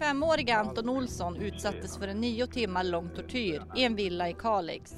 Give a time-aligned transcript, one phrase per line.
[0.00, 4.94] 25-åriga Anton Olsson utsattes för en nio timmar lång tortyr i en villa i Kalix.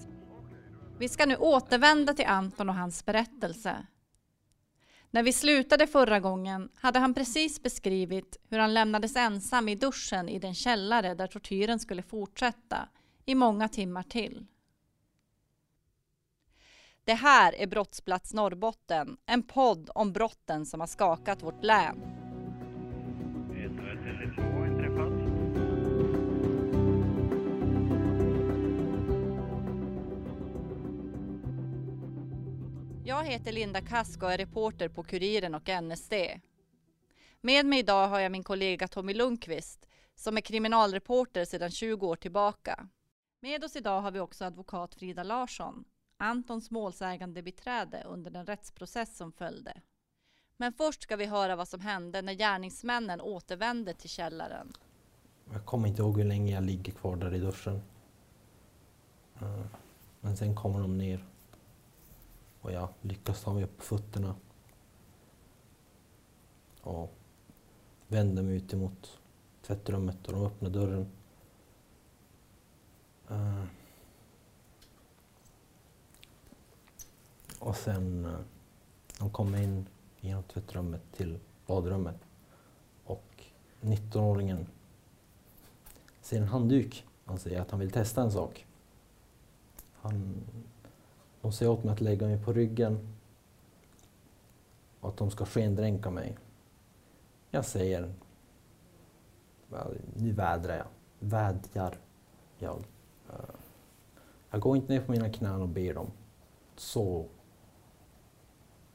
[0.99, 3.87] Vi ska nu återvända till Anton och hans berättelse.
[5.11, 10.29] När vi slutade förra gången hade han precis beskrivit hur han lämnades ensam i duschen
[10.29, 12.89] i den källare där tortyren skulle fortsätta
[13.25, 14.47] i många timmar till.
[17.05, 22.22] Det här är Brottsplats Norrbotten, en podd om brotten som har skakat vårt län.
[33.23, 36.13] Jag heter Linda Kask och är reporter på Kuriren och NSD.
[37.41, 42.17] Med mig idag har jag min kollega Tommy Lundqvist som är kriminalreporter sedan 20 år
[42.17, 42.89] tillbaka.
[43.41, 45.85] Med oss idag har vi också advokat Frida Larsson,
[46.17, 49.81] Antons målsägande beträde under den rättsprocess som följde.
[50.57, 54.73] Men först ska vi höra vad som hände när gärningsmännen återvände till källaren.
[55.53, 57.83] Jag kommer inte ihåg hur länge jag ligger kvar där i duschen.
[59.41, 59.65] Eh,
[60.21, 61.32] men sen kommer de ner.
[62.63, 64.35] Och jag lyckas ta mig upp på fötterna.
[66.81, 67.15] Och
[68.09, 69.19] vänder mig ut emot
[69.63, 71.07] tvättrummet och de öppnar dörren.
[73.31, 73.65] Uh.
[77.59, 78.39] Och sen uh,
[79.19, 79.87] de kommer in
[80.21, 82.17] genom tvättrummet till badrummet.
[83.05, 83.45] Och
[83.81, 84.67] 19-åringen
[86.21, 87.07] ser en handduk.
[87.25, 88.67] Han säger att han vill testa en sak.
[89.93, 90.45] Han,
[91.43, 93.15] de säger åt mig att lägga mig på ryggen
[95.01, 96.37] och att de ska skendränka mig.
[97.51, 98.15] Jag säger,
[100.15, 100.87] nu vädrar jag,
[101.19, 101.99] vädjar
[102.59, 102.85] jag.
[103.31, 103.55] Eh,
[104.51, 106.11] jag går inte ner på mina knän och ber dem.
[106.77, 107.27] Så,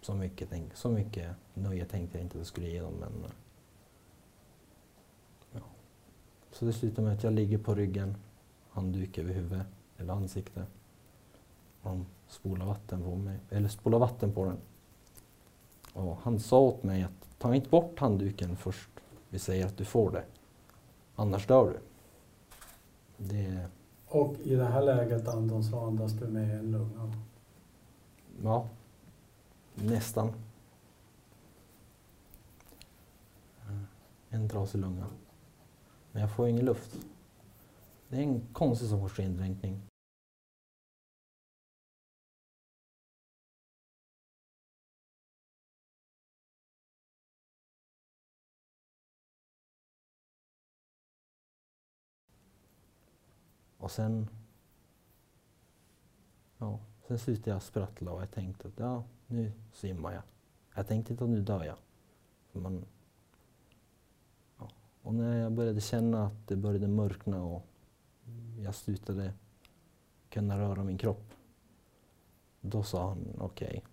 [0.02, 2.94] så, mycket, tänk, så mycket nöje tänkte jag inte att jag skulle ge dem.
[2.94, 3.32] Men, eh,
[5.52, 5.62] ja.
[6.52, 8.16] Så det slutar med att jag ligger på ryggen,
[8.70, 10.66] handduk över huvudet eller ansikte.
[11.82, 14.58] Och de spolar vatten på mig, eller spolar vatten på den.
[15.94, 18.90] Och han sa åt mig att ta inte bort handduken först
[19.30, 20.24] vi säger att du får det.
[21.16, 21.80] Annars dör du.
[23.18, 23.68] Det,
[24.08, 27.14] Och i det här läget Anton så andas du med en lunga.
[28.44, 28.70] ja,
[29.76, 30.34] nästan.
[34.30, 35.06] En trasig lunga.
[36.12, 36.98] Men jag får ingen luft.
[38.10, 39.82] Det är en konstig sorts skendränkning.
[53.88, 54.30] Och sen...
[56.58, 60.24] Ja, sen slutade jag sprattla och jag tänkte att ja, nu svimmar jag.
[60.76, 61.78] Jag tänkte inte att nu dör jag.
[62.62, 62.86] Man,
[64.60, 64.70] ja.
[65.02, 67.66] Och när jag började känna att det började mörkna och
[68.60, 69.34] jag slutade
[70.30, 71.34] kunna röra min kropp.
[72.62, 73.84] Då sa han okej.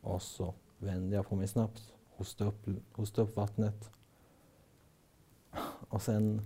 [0.00, 3.90] Och så vände jag på mig snabbt, hostade upp, hostade upp vattnet.
[5.88, 6.42] Och sen,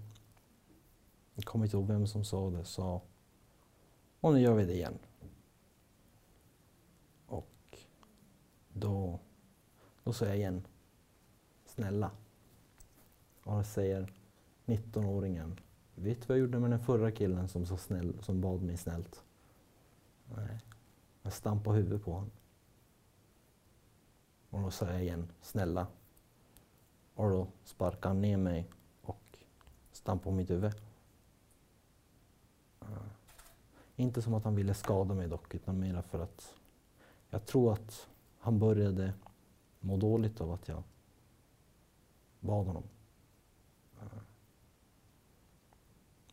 [1.40, 3.00] jag kommer inte ihåg vem som sa det, sa
[4.20, 4.98] och nu gör vi det igen.
[7.26, 7.78] Och
[8.72, 9.18] då,
[10.04, 10.66] då sa jag igen,
[11.66, 12.10] snälla.
[13.42, 14.12] Och då säger
[14.66, 15.60] 19-åringen,
[15.94, 18.76] vet du vad jag gjorde med den förra killen som, så snäll, som bad mig
[18.76, 19.24] snällt?
[20.36, 20.60] Nej,
[21.22, 22.30] jag stampade huvudet på honom.
[24.50, 25.86] Och då sa jag igen, snälla.
[27.14, 28.68] Och då sparkade han ner mig
[29.02, 29.38] och
[29.92, 30.89] stampade på mitt huvud.
[32.90, 32.96] Eh,
[33.96, 36.54] Inte som att han ville skada mig dock, utan mer för att
[37.30, 38.08] jag tror att
[38.38, 39.12] han började
[39.80, 40.82] må dåligt av att jag
[42.40, 42.82] bad honom.
[44.00, 44.06] Eh,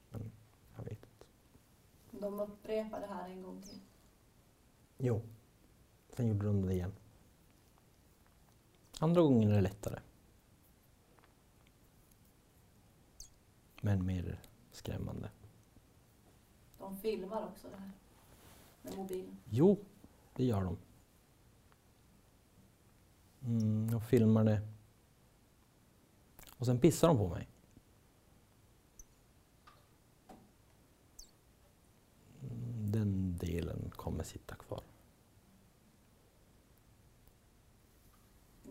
[0.09, 0.31] Men
[0.77, 1.25] jag vet inte.
[2.11, 3.79] De upprepar det här en gång till.
[4.97, 5.21] Jo,
[6.09, 6.93] sen gjorde de det igen.
[8.99, 9.99] Andra gången är det lättare.
[13.81, 14.39] Men mer
[14.71, 15.29] skrämmande.
[16.87, 17.91] De filmar också det här
[18.81, 19.37] med mobilen.
[19.49, 19.77] Jo,
[20.33, 20.77] det gör de.
[23.45, 24.61] Mm, de filmar det.
[26.57, 27.47] Och sen pissar de på mig.
[32.41, 34.83] Mm, Den delen kommer sitta kvar.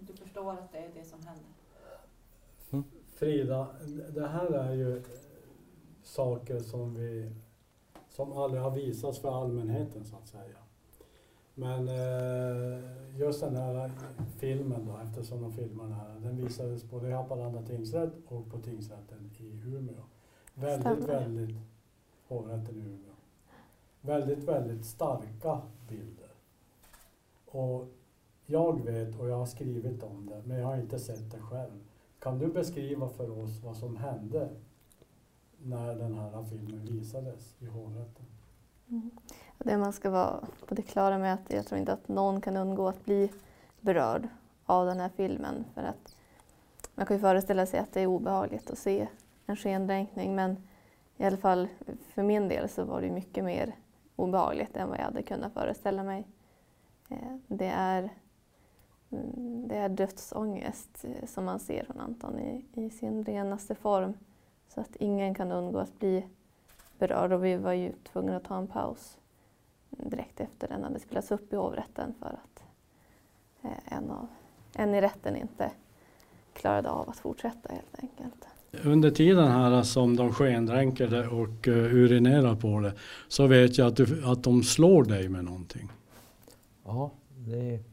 [0.00, 1.46] Du förstår att det är det som händer?
[3.14, 3.76] Frida,
[4.14, 5.02] det här är ju
[6.02, 7.32] saker som vi
[8.16, 10.58] som aldrig har visats för allmänheten så att säga.
[11.54, 13.90] Men eh, just den här
[14.38, 19.30] filmen då, eftersom de filmar här, den visades både i Haparanda tingsrätt och på tingsrätten
[19.38, 20.02] i Umeå.
[20.54, 21.20] Väldigt, Stämmer.
[21.20, 21.56] väldigt,
[22.28, 23.14] hovrätten i Umeå.
[24.00, 26.30] Väldigt, väldigt starka bilder.
[27.46, 27.86] Och
[28.46, 31.84] jag vet, och jag har skrivit om det, men jag har inte sett det själv.
[32.18, 34.48] Kan du beskriva för oss vad som hände
[35.68, 38.24] när den här filmen visades i hovrätten?
[38.88, 39.10] Mm.
[39.58, 42.40] Det man ska vara på det klara med är att jag tror inte att någon
[42.40, 43.32] kan undgå att bli
[43.80, 44.28] berörd
[44.66, 45.64] av den här filmen.
[45.74, 46.16] För att
[46.94, 49.08] man kan ju föreställa sig att det är obehagligt att se
[49.46, 50.56] en skendränkning men
[51.16, 51.68] i alla fall
[52.08, 53.74] för min del så var det mycket mer
[54.16, 56.26] obehagligt än vad jag hade kunnat föreställa mig.
[57.08, 58.10] Eh, det är,
[59.10, 64.14] mm, det är dödsångest eh, som man ser från Anton i, i sin renaste form.
[64.68, 66.26] Så att ingen kan undgå att bli
[66.98, 69.18] berörd och vi var ju tvungna att ta en paus
[69.90, 72.62] direkt efter den hade spelats upp i hovrätten för att
[73.62, 74.26] eh, en, av,
[74.74, 75.70] en i rätten inte
[76.52, 78.46] klarade av att fortsätta helt enkelt.
[78.84, 82.94] Under tiden här som de skendränker det och uh, urinerar på det
[83.28, 85.92] så vet jag att, du, att de slår dig med någonting.
[86.84, 87.84] Ja, det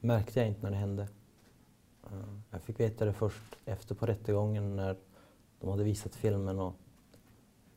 [0.00, 1.02] märkte jag inte när det hände.
[2.04, 2.18] Eh,
[2.50, 4.96] Jag fick veta det först efter på rättegången när
[5.60, 6.74] de hade visat filmen och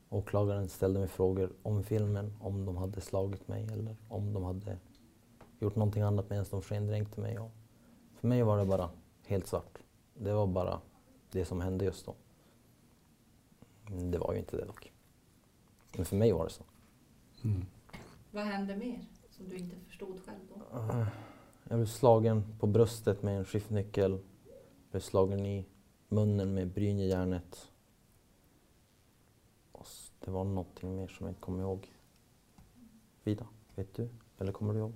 [0.10, 4.78] åklagaren ställde mig frågor om filmen, om de hade slagit mig eller om de hade
[5.60, 7.40] gjort någonting annat medan de skendränkte mig.
[7.40, 7.52] Och
[8.16, 8.90] för mig var det bara
[9.26, 9.78] helt svart.
[10.14, 10.82] Det var bara
[11.32, 12.16] det som hände just då.
[14.12, 14.94] Det var ju inte det dock.
[15.96, 16.64] Men för mig var det så.
[17.44, 17.66] Mm.
[18.32, 20.62] Vad hände mer som du inte förstod själv då?
[21.70, 24.20] Jag blev slagen på bröstet med en skiftnyckel.
[24.92, 25.66] Blev slagen i
[26.10, 27.70] munnen med brynjejärnet.
[30.20, 31.92] Det var någonting mer som jag inte kommer ihåg.
[33.24, 34.10] Vida, vet du?
[34.38, 34.94] Eller kommer du ihåg?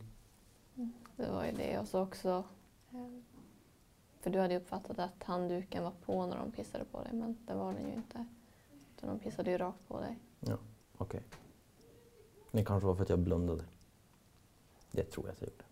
[1.15, 2.43] Det var ju det och så också
[2.91, 3.07] eh,
[4.19, 7.37] för du hade ju uppfattat att handduken var på när de pissade på dig men
[7.45, 8.25] det var den ju inte.
[8.97, 10.17] Utan de pissade ju rakt på dig.
[10.97, 11.23] Okej.
[12.51, 13.65] Det kanske var för att jag blundade.
[14.91, 15.63] Det tror jag att jag gjorde.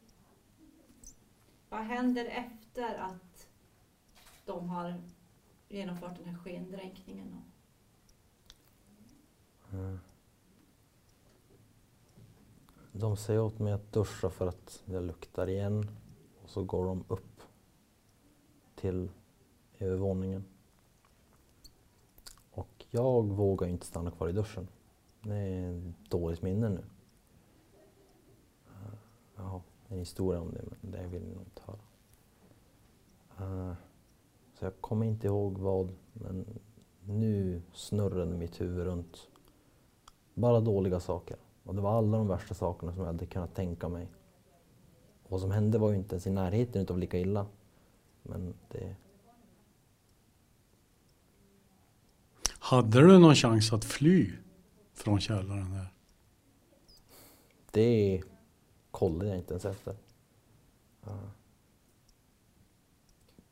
[1.70, 3.48] Vad händer efter att
[4.46, 5.02] de har
[5.74, 7.32] genomfört den här skendränkningen?
[7.32, 7.38] då?
[9.78, 10.00] Mm.
[12.92, 15.90] De säger åt mig att duscha för att jag luktar igen.
[16.44, 17.42] Och så går de upp
[18.76, 19.10] till
[19.80, 20.44] övervåningen.
[22.52, 24.68] Och jag vågar inte stanna kvar i duschen.
[25.22, 26.84] Det är ett dåligt minne nu.
[29.36, 31.80] Jag har en historia om det, men det vill ni nog inte höra.
[33.70, 33.76] Eh.
[34.62, 36.60] Så jag kommer inte ihåg vad, men
[37.06, 39.28] nu snurrade mitt huvud runt
[40.34, 41.38] bara dåliga saker.
[41.64, 44.08] Och det var alla de värsta sakerna som jag hade kunnat tänka mig.
[45.24, 47.46] Och vad som hände var ju inte ens i närheten utav lika illa.
[48.24, 48.96] Men det...
[52.60, 54.32] Hade du någon chans att fly
[54.94, 55.94] från källaren där?
[57.72, 58.24] Det
[58.92, 59.96] kollade jag inte ens efter.
[61.06, 61.20] Ja.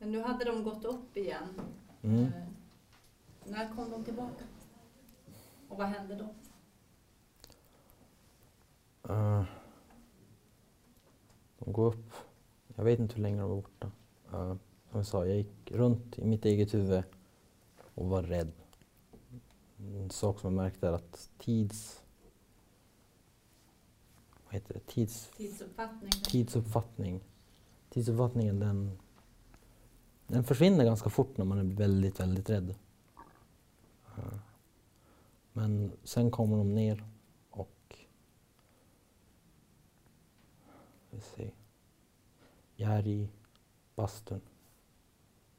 [0.00, 1.60] Men nu hade de gått upp igen.
[2.02, 2.24] Mm.
[2.24, 2.30] Eh,
[3.44, 4.44] när kom de tillbaka?
[5.68, 6.28] Och vad hände då?
[9.12, 9.44] Eh,
[11.58, 12.12] de går upp.
[12.76, 13.90] Jag vet inte hur länge de var borta.
[14.32, 14.54] Uh,
[14.90, 17.02] som jag sa, jag gick runt i mitt eget huvud
[17.94, 18.52] och var rädd.
[19.78, 22.02] En sak som jag märkte är att tids...
[24.44, 24.80] Vad heter det?
[24.80, 25.30] Tids...
[25.36, 26.10] Tidsuppfattning?
[26.10, 27.20] tidsuppfattning.
[27.90, 28.98] Tidsuppfattningen den,
[30.30, 32.74] den försvinner ganska fort när man är väldigt, väldigt rädd.
[34.16, 34.38] Eh,
[35.52, 37.04] men sen kommer de ner
[37.50, 37.96] och...
[41.10, 41.54] Vi ser.
[42.76, 43.28] Jag är i
[43.94, 44.40] bastun.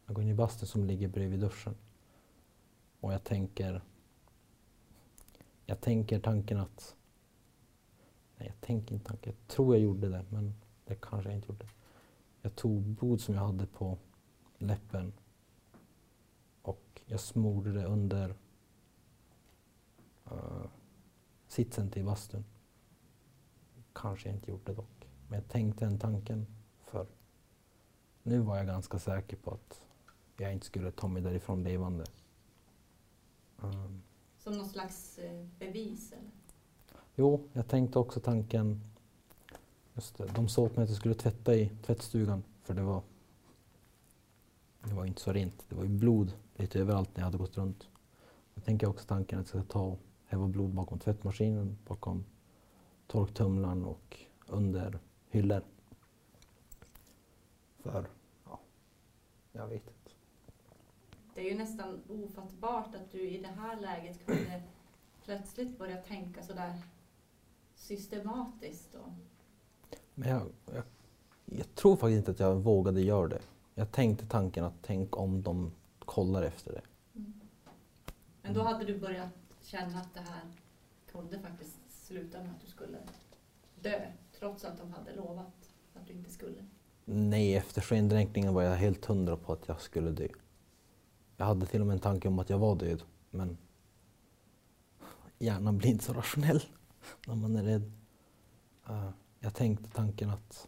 [0.05, 1.75] Jag går in i bastun som ligger bredvid duschen.
[2.99, 3.81] Och jag tänker...
[5.65, 6.95] Jag tänker tanken att...
[8.37, 9.33] Nej, jag tänker inte tanken.
[9.39, 10.53] Jag tror jag gjorde det, men
[10.85, 11.67] det kanske jag inte gjorde.
[12.41, 13.97] Jag tog blod som jag hade på
[14.61, 15.13] läppen
[16.61, 18.35] och jag smorde det under
[20.31, 20.65] uh,
[21.47, 22.45] sitsen till bastun.
[23.93, 25.07] Kanske jag inte gjorde dock.
[25.27, 26.45] Men jag tänkte den tanken
[26.79, 27.07] för
[28.23, 29.81] nu var jag ganska säker på att
[30.37, 32.05] jag inte skulle ta mig därifrån levande.
[33.57, 34.01] Um,
[34.37, 36.11] Som någon slags eh, bevis?
[36.11, 36.31] Eller?
[37.15, 38.81] Jo, jag tänkte också tanken...
[39.93, 43.01] Just det, de sa åt mig att jag skulle tvätta i tvättstugan för det var...
[44.83, 45.65] Det var inte så rent.
[45.69, 47.87] Det var ju blod lite överallt när jag hade gått runt.
[48.53, 52.25] Jag tänker också tanken att jag ska ta och häva blod bakom tvättmaskinen, bakom
[53.07, 55.63] torktumlaren och under hyllor.
[57.79, 58.09] För,
[58.45, 58.59] ja,
[59.51, 60.11] jag vet inte.
[61.33, 64.63] Det är ju nästan ofattbart att du i det här läget kunde
[65.25, 66.81] plötsligt börja tänka sådär
[67.75, 68.95] systematiskt.
[68.95, 69.13] Och,
[70.13, 70.83] Men jag, jag,
[71.45, 73.41] jag tror faktiskt inte att jag vågade göra det.
[73.75, 76.81] Jag tänkte tanken att tänk om de kollar efter det.
[78.41, 79.29] men då hade du börjat
[79.61, 80.41] känna att det här
[81.11, 82.97] kunde faktiskt sluta med att du skulle
[83.81, 86.65] dö, trots att de hade lovat att du inte skulle.
[87.05, 90.27] Nej, efter skendränkningen var jag helt hundra på att jag skulle dö.
[91.37, 93.57] Jag hade till och med en tanke om att jag var död, men
[95.39, 96.63] hjärnan blir inte så rationell
[97.27, 97.91] när man är rädd.
[98.89, 99.09] Eh,
[99.39, 100.67] jag tänkte tanken att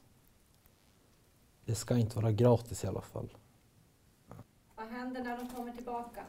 [1.65, 3.29] det ska inte vara gratis i alla fall.
[4.75, 6.23] Vad händer när de kommer tillbaka?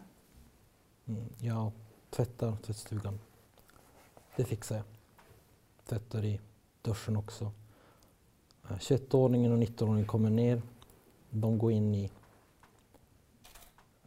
[1.07, 1.73] Mm, jag
[2.11, 3.21] tvättar tvättstugan.
[4.37, 4.85] Det fixar jag.
[5.85, 6.41] Tvättar i
[6.83, 7.53] duschen också.
[8.65, 10.63] Eh, 21-åringen och 19-åringen kommer ner.
[11.31, 12.11] De går in i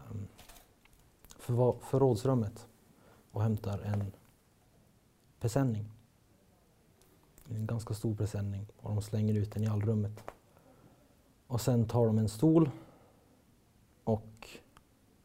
[0.10, 0.28] um,
[1.40, 2.68] förva- förrådsrummet
[3.32, 4.12] och hämtar en
[5.40, 5.86] presenning.
[7.50, 10.24] En ganska stor presenning och de slänger ut den i allrummet.
[11.48, 12.70] Och sen tar de en stol
[14.04, 14.50] och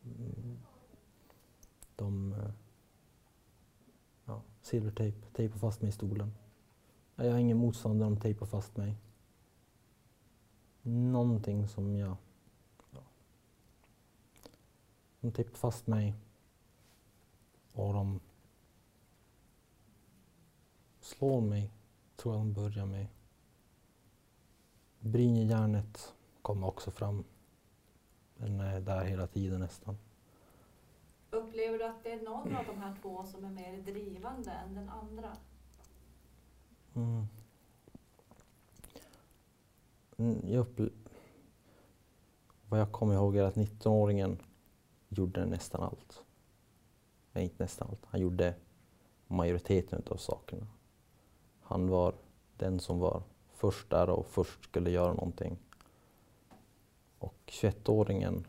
[0.04, 0.58] mm,
[1.96, 2.50] de eh,
[4.24, 6.34] ja, silvertejp, tejpar fast mig i stolen.
[7.16, 8.96] Jag har ingen motstånd när de tejpar fast mig.
[10.82, 12.16] Någonting som jag...
[12.90, 13.02] Ja.
[15.20, 16.14] De tejpar fast mig
[17.72, 18.20] och de
[21.00, 21.70] slår mig,
[22.16, 23.06] tror jag de börjar med.
[25.02, 27.24] Brynjejärnet kommer också fram.
[28.36, 29.96] Den är där hela tiden nästan.
[31.30, 34.74] Upplever du att det är någon av de här två som är mer drivande än
[34.74, 35.36] den andra?
[36.94, 37.26] Mm.
[40.16, 40.66] Mm, Jag
[42.68, 44.38] Vad jag kommer ihåg är att 19-åringen
[45.08, 46.22] gjorde nästan allt.
[47.32, 48.04] Nej, inte nästan allt.
[48.06, 48.54] Han gjorde
[49.26, 50.66] majoriteten av sakerna.
[51.60, 52.14] Han var
[52.56, 53.22] den som var
[53.62, 55.58] först där och först skulle göra någonting.
[57.18, 58.44] Och 21-åringen,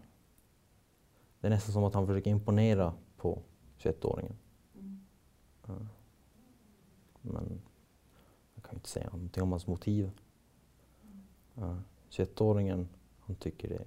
[1.40, 3.42] det är nästan som att han försöker imponera på
[3.78, 4.36] 21-åringen.
[4.76, 5.88] Mm.
[7.22, 7.62] Men
[8.56, 10.12] jag kan ju inte säga någonting om hans motiv.
[11.54, 11.78] Ja.
[12.10, 12.88] 21-åringen,
[13.20, 13.86] han tycker det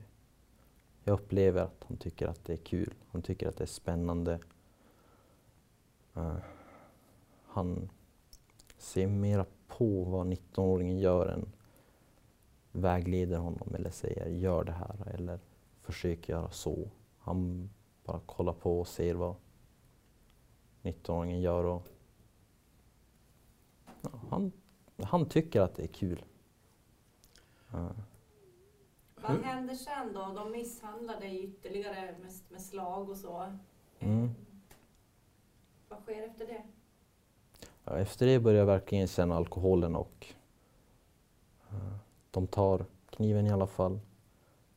[1.04, 2.94] jag upplever att han tycker att det är kul.
[3.08, 4.40] Han tycker att det är spännande.
[6.12, 6.36] Ja.
[7.46, 7.88] han
[8.78, 11.52] ser mera på vad 19-åringen gör än
[12.72, 15.40] vägleder honom eller säger gör det här eller
[15.80, 16.90] försök göra så.
[17.18, 17.70] Han
[18.04, 19.34] bara kollar på och ser vad
[20.82, 21.88] 19-åringen gör och
[24.00, 24.52] ja, han,
[25.02, 26.24] han tycker att det är kul.
[27.72, 27.90] Ja.
[29.14, 30.32] Vad händer sen då?
[30.36, 33.52] De misshandlar dig ytterligare med, med slag och så.
[33.98, 34.30] Mm.
[35.88, 36.62] Vad sker efter det?
[37.86, 40.26] Efter det börjar jag verkligen känna alkoholen och
[41.70, 41.96] eh,
[42.30, 44.00] de tar kniven i alla fall,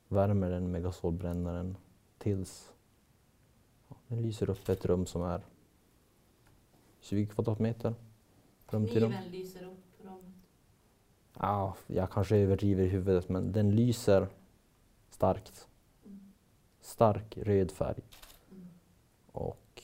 [0.08, 1.78] värmer den med gasolbrännaren
[2.18, 2.72] tills
[4.08, 5.42] den lyser upp ett rum som är
[7.00, 7.94] 20 kvadratmeter.
[8.68, 9.12] Rum till rum.
[9.12, 10.36] Kniven lyser upp rummet.
[11.40, 14.28] Ja, jag kanske överdriver i huvudet men den lyser
[15.10, 15.68] starkt.
[16.82, 18.02] Stark röd färg.
[18.52, 18.68] Mm.
[19.32, 19.84] Och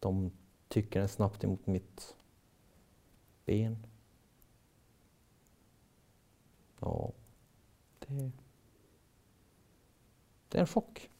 [0.00, 0.30] de
[0.74, 2.16] trycker den snabbt emot mitt
[3.44, 3.86] ben.
[6.80, 7.12] Ja,
[7.98, 8.30] det,
[10.48, 11.10] det är en chock.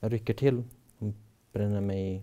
[0.00, 0.64] Jag rycker till,
[0.98, 1.14] de
[1.52, 2.22] bränner mig i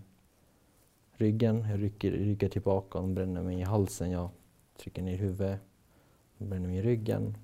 [1.12, 4.30] ryggen, jag rycker, rycker tillbaka, de bränner mig i halsen, jag
[4.76, 5.60] trycker ner huvudet,
[6.38, 7.36] de bränner mig i ryggen.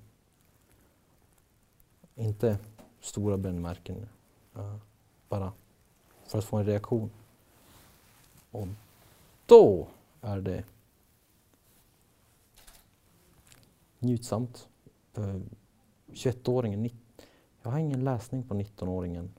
[2.15, 2.59] Inte
[2.99, 4.07] stora brännmärken,
[4.55, 4.77] eh,
[5.29, 5.53] bara
[6.25, 7.09] för att få en reaktion.
[8.51, 8.67] Och
[9.47, 9.87] då
[10.21, 10.63] är det
[13.99, 14.69] njutsamt.
[15.13, 15.41] För
[16.07, 17.21] 21-åringen, nitt-
[17.61, 19.29] jag har ingen läsning på 19-åringen.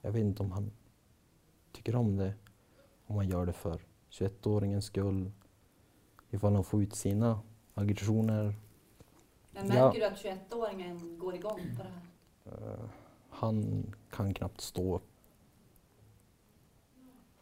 [0.00, 0.70] Jag vet inte om han
[1.72, 2.34] tycker om det,
[3.06, 3.80] om han gör det för
[4.10, 5.30] 21-åringens skull,
[6.30, 7.40] ifall han får ut sina
[7.74, 8.54] aggressioner.
[9.52, 9.84] Men Ja.
[9.86, 12.02] märker du att 21-åringen går igång på det här?
[12.72, 12.84] Eh,
[13.30, 15.08] han kan knappt stå upp.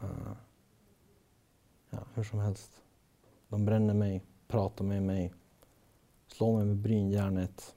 [0.00, 0.32] Eh,
[1.96, 2.82] Ja, hur som helst.
[3.48, 5.32] De bränner mig, pratar med mig,
[6.26, 7.74] slår mig med brynjärnet,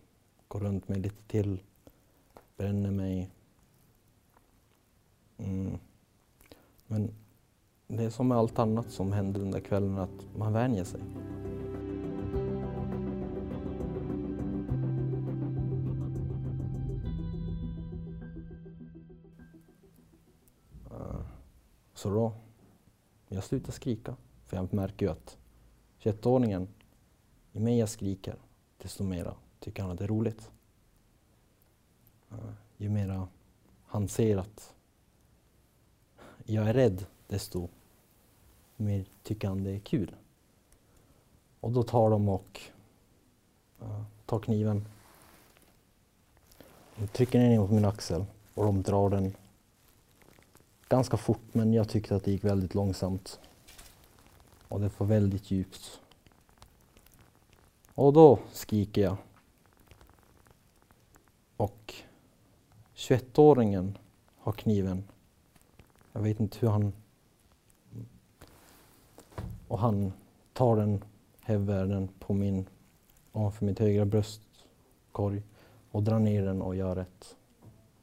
[0.47, 1.63] går runt mig lite till,
[2.57, 3.31] bränner mig.
[5.37, 5.77] Mm.
[6.87, 7.11] Men
[7.87, 11.01] det är som med allt annat som händer den där kvällen, att man vänjer sig.
[20.89, 21.23] Ah,
[21.93, 22.33] så då
[23.35, 24.15] jag slutar skrika.
[24.45, 25.37] För jag märker ju att
[25.99, 26.67] 21-åringen,
[27.51, 28.35] ju mer jag skriker,
[28.77, 30.51] desto mera tycker han att det är roligt.
[32.31, 32.37] Eh,
[32.77, 33.27] ju mera
[33.85, 34.75] han ser att
[36.43, 37.69] jag är rädd, desto
[38.75, 40.15] mer tycker han det är kul.
[41.59, 42.61] Och då tar de och
[43.81, 44.85] eh, tar kniven.
[46.95, 49.35] De trycker ner den mot min axel och de drar den
[50.89, 53.39] ganska fort men jag tyckte att det gick väldigt långsamt.
[54.67, 55.99] Och det var väldigt djupt.
[57.93, 59.17] Och då skriker jag.
[61.57, 61.93] Och
[62.95, 63.97] 21-åringen
[64.37, 65.03] har kniven.
[66.11, 66.93] Jag vet inte hur han...
[69.67, 70.13] Och han
[70.53, 71.03] tar den,
[71.39, 72.65] häver den på min,
[73.31, 75.43] ovanför mitt högra bröstkorg
[75.91, 77.35] och drar ner den och gör ett...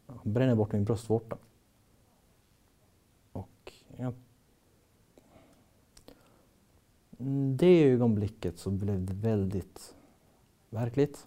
[0.07, 1.37] Han bränner bort min bröstvårta.
[7.19, 9.97] Mm, det ögonblicket så blev det väldigt
[10.71, 11.26] verkligt.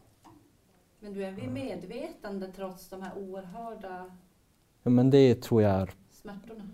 [1.00, 4.12] Men du är vid medvetande trots de här oerhörda
[4.84, 6.70] Ja, men det tror jag är smärtorna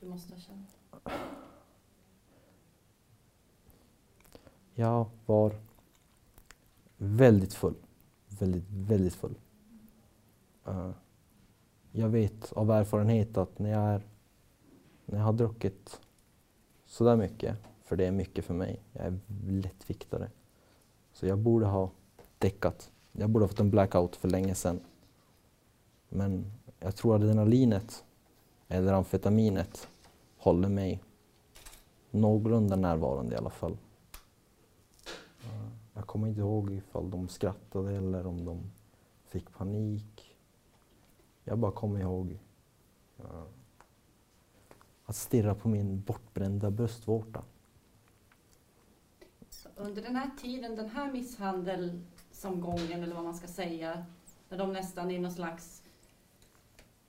[0.00, 0.76] du måste ha känt?
[4.74, 5.54] Jag var
[6.96, 7.74] väldigt full.
[8.28, 9.34] Väldigt, väldigt full.
[10.66, 10.90] Eh,
[11.92, 14.02] jag vet av erfarenhet att när jag, är,
[15.08, 16.00] när jag har druckit
[16.86, 20.30] sådär mycket, för det är mycket för mig, jag är lättviktare.
[21.12, 21.90] Så jag borde ha
[22.38, 22.90] däckat.
[23.12, 24.80] Jag borde ha fått en blackout för länge sedan.
[26.08, 28.04] Men jag tror adrenalinet,
[28.68, 29.88] eller amfetaminet,
[30.36, 31.02] håller mig
[32.10, 33.76] någorlunda närvarande i alla fall.
[35.94, 38.70] Jag kommer inte ihåg ifall de skrattade eller om de
[39.26, 40.36] fick panik.
[41.44, 42.38] Jag bara kommer ihåg
[45.08, 47.42] att stirra på min bortbrända bröstvårta.
[49.76, 54.06] Under den här tiden, den här misshandelsomgången eller vad man ska säga,
[54.48, 55.82] när de nästan i någon slags,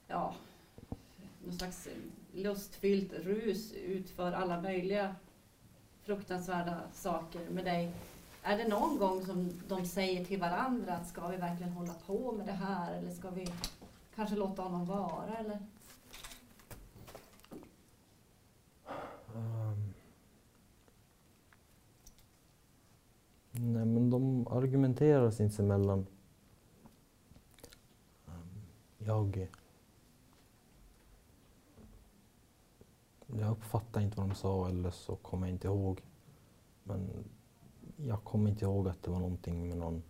[0.07, 0.35] ja,
[1.43, 1.88] någon slags
[2.33, 5.15] lustfyllt rus utför alla möjliga
[6.03, 7.91] fruktansvärda saker med dig.
[8.43, 12.31] Är det någon gång som de säger till varandra att ska vi verkligen hålla på
[12.31, 13.47] med det här eller ska vi
[14.15, 15.59] kanske låta honom vara eller?
[23.60, 26.06] Nej, men de argumenterar sinsemellan.
[28.26, 28.62] Um,
[28.98, 29.50] jag...
[33.38, 36.02] Jag uppfattar inte vad de sa eller så kommer jag inte ihåg.
[36.84, 37.10] Men
[37.98, 40.04] jag kommer inte ihåg att det var någonting med någon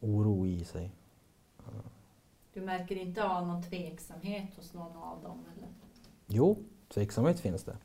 [0.00, 0.90] oro i sig.
[2.54, 5.68] Du märker inte av någon tveksamhet hos någon av dem eller?
[6.26, 7.76] Jo, tveksamhet finns det.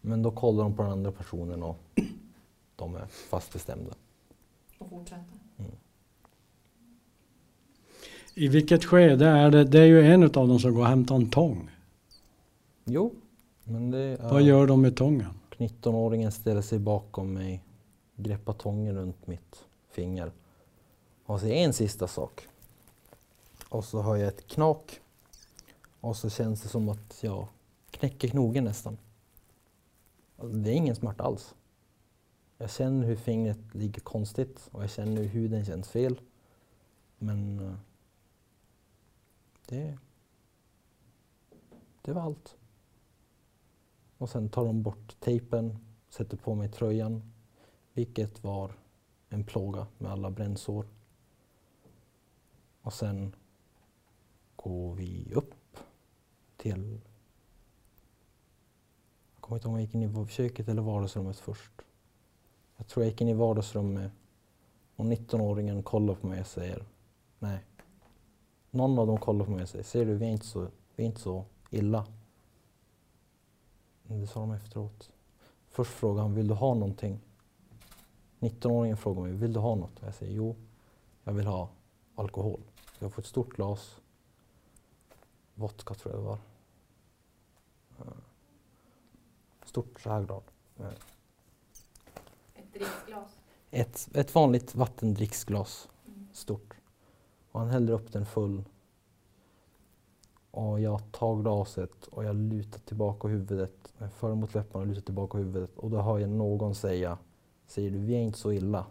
[0.00, 1.76] Men då kollar de på den andra personen och
[2.76, 3.94] de är fast bestämda.
[4.78, 5.22] Och fortsätta?
[8.34, 9.64] I vilket skede är det?
[9.64, 11.70] Det är ju en av dem som går och hämtar en tång.
[12.84, 13.14] Jo,
[13.64, 14.30] men det är...
[14.30, 15.30] Vad gör de med tången?
[15.58, 17.62] 19-åringen ställer sig bakom mig,
[18.16, 20.32] greppar tången runt mitt finger
[21.24, 22.48] och säger en sista sak.
[23.68, 25.00] Och så hör jag ett knak
[26.00, 27.46] och så känns det som att jag
[27.90, 28.98] knäcker knogen nästan.
[30.38, 31.54] Alltså, det är ingen smärta alls.
[32.58, 36.20] Jag känner hur fingret ligger konstigt och jag känner hur huden känns fel.
[37.18, 37.74] Men eh,
[39.66, 39.98] det,
[42.02, 42.56] det var allt.
[44.18, 47.32] Och sen tar de bort tejpen, sätter på mig tröjan,
[47.92, 48.72] vilket var
[49.28, 50.86] en plåga med alla brännsår.
[52.82, 53.34] Och sen
[54.56, 55.76] går vi upp
[56.56, 57.00] till...
[59.34, 61.85] Jag kommer inte ihåg om jag gick in i köket eller vardagsrummet först.
[62.86, 64.12] Jag tror jag gick in i vardagsrummet
[64.96, 66.84] och 19-åringen kollar på mig och säger
[67.38, 67.58] nej.
[68.70, 71.02] Någon av dem kollar på mig och säger, ser du vi är inte så, vi
[71.02, 72.06] är inte så illa.
[74.02, 75.10] Det sa de efteråt.
[75.68, 77.20] Först frågade han, vill du ha någonting?
[78.40, 79.98] 19-åringen frågar mig, vill du ha något?
[80.00, 80.56] Och jag säger, jo,
[81.24, 81.68] jag vill ha
[82.14, 82.60] alkohol.
[82.98, 84.00] Jag får ett stort glas
[85.54, 86.38] vodka tror jag det var.
[87.98, 88.18] Eh,
[89.64, 90.42] stort så här glad.
[92.76, 93.38] Ett dricksglas?
[93.70, 95.88] Ett, ett vanligt vattendricksglas,
[96.32, 96.74] stort.
[97.52, 98.64] Och han häller upp den full.
[100.50, 105.02] Och jag tar glaset och jag lutar tillbaka huvudet, jag för mot läpparna och lutar
[105.02, 105.78] tillbaka huvudet.
[105.78, 107.18] Och då hör jag någon säga,
[107.66, 108.86] säger du vi är inte så illa?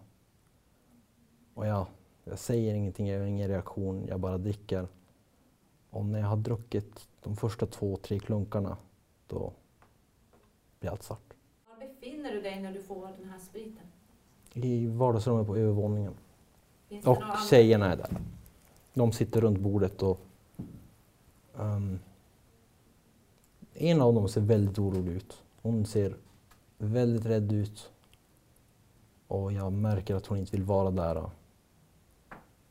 [1.53, 1.85] Och jag,
[2.23, 4.87] jag säger ingenting, jag har ingen reaktion, jag bara dricker.
[5.89, 8.77] Och när jag har druckit de första två, tre klunkarna,
[9.27, 9.53] då
[10.79, 11.24] blir allt svart.
[12.05, 13.83] Befinner du dig när du får den här spriten?
[14.53, 16.13] I vardagsrummet på övervåningen.
[17.05, 18.09] Och tjejerna är där.
[18.93, 20.19] De sitter runt bordet och
[21.59, 21.99] ehm,
[23.73, 25.43] en av dem ser väldigt orolig ut.
[25.61, 26.15] Hon ser
[26.77, 27.91] väldigt rädd ut.
[29.27, 31.29] Och jag märker att hon inte vill vara där.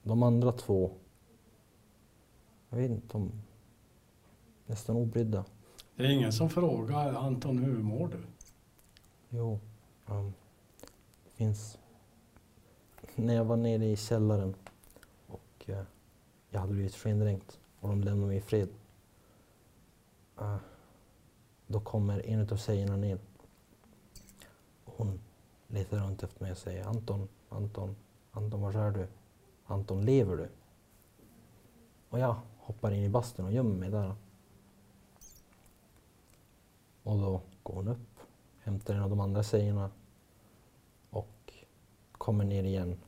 [0.03, 0.91] De andra två,
[2.69, 3.33] jag vet inte, de
[4.67, 5.45] nästan obrydda.
[5.97, 8.19] Det är ingen som frågar Anton hur mår du?
[9.37, 9.59] Jo,
[10.07, 10.35] um,
[11.25, 11.79] det finns...
[13.15, 14.55] När jag var nere i källaren
[15.27, 15.83] och uh,
[16.51, 18.69] jag hade blivit skendränkt och de lämnade mig i fred.
[20.41, 20.57] Uh,
[21.67, 23.19] då kommer en av tjejerna ner.
[24.85, 25.21] Hon
[25.67, 27.97] letar runt efter mig och säger Anton, Anton,
[28.31, 29.07] Anton var är du?
[29.67, 30.49] Anton, lever du?
[32.09, 34.15] Och jag hoppar in i bastun och gömmer mig där.
[37.03, 38.14] Och då går hon upp
[38.65, 39.91] hämtar en av de andra tjejerna
[41.11, 41.53] och
[42.13, 43.01] kommer ner igen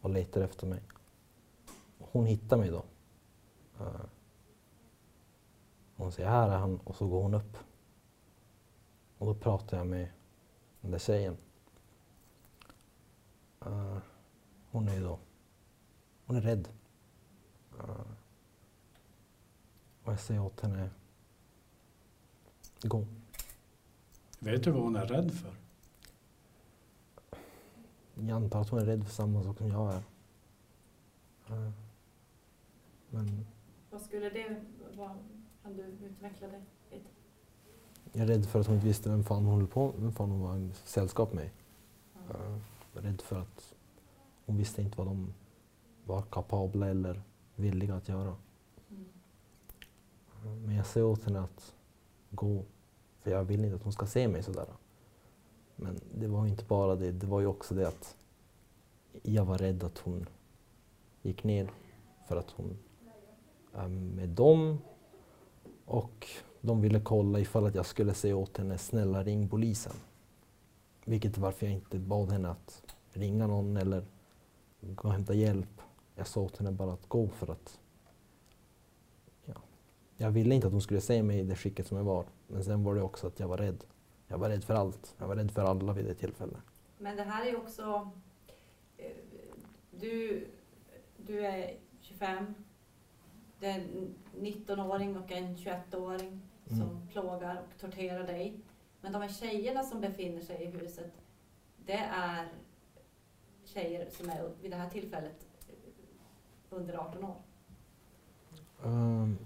[0.00, 0.82] och letar efter mig.
[1.98, 2.84] Hon hittar mig då.
[3.80, 4.04] Eh,
[5.96, 7.56] hon säger här är han och så går hon upp.
[9.18, 10.08] Och då pratar jag med
[10.80, 11.36] den där tjejen.
[13.60, 13.98] Eh,
[14.70, 15.18] hon är ju då,
[16.26, 16.68] hon är rädd.
[17.78, 18.06] Eh,
[20.04, 20.90] och jag säger åt henne,
[22.82, 23.06] gå.
[24.44, 25.54] Vet du vad hon är rädd för?
[28.14, 30.02] Jag antar att hon är rädd för samma sak som jag är.
[31.48, 31.70] Eh,
[33.10, 33.46] Men
[33.90, 34.60] Vad skulle det
[34.96, 35.16] vara?
[35.62, 37.08] Kan du utveckla det lite?
[38.12, 40.30] jag är rädd för att hon inte visste vem fan hon höll på vem fan
[40.30, 41.50] hon var i sällskap med.
[42.30, 42.58] Eh,
[42.94, 43.74] Jag är rädd för att
[44.46, 45.34] hon visste inte vad de
[46.06, 47.22] var kapabla eller
[47.56, 48.36] villiga att göra.
[48.90, 49.04] Mm.
[50.44, 51.74] Eh, Men jag säger åt henne att
[52.30, 52.64] gå,
[53.22, 54.66] för jag vill inte att hon ska se mig sådär.
[55.76, 58.16] Men det var ju inte bara det, det var ju också det att
[59.22, 60.26] jag var rädd att hon
[61.22, 61.70] gick ner
[62.28, 62.78] för att hon
[63.74, 64.78] är med dem
[65.84, 66.26] och
[66.60, 69.92] de ville kolla ifall att jag skulle säga åt henne snälla ring polisen.
[71.04, 72.82] Vilket varför jag inte bad henne att
[73.12, 74.04] ringa någon eller
[74.80, 75.80] gå och hämta hjälp.
[76.14, 77.78] Jag sa åt henne bara att gå för att
[79.44, 79.54] ja,
[80.16, 82.24] jag ville inte att hon skulle se mig i det skicket som jag var.
[82.52, 83.84] Men sen var det också att jag var rädd.
[84.28, 85.14] Jag var rädd för allt.
[85.18, 86.56] Jag var rädd för alla vid det tillfället.
[86.98, 88.10] Men det här är ju också...
[88.96, 89.10] eh,
[89.90, 90.46] Du,
[91.16, 92.54] du är 25.
[93.60, 97.08] Det är en 19-åring och en 21-åring som Mm.
[97.08, 98.60] plågar och torterar dig.
[99.00, 101.12] Men de här tjejerna som befinner sig i huset,
[101.86, 102.48] det är
[103.64, 105.46] tjejer som är vid det här tillfället
[106.70, 107.36] under 18 år.
[108.82, 109.38] Um,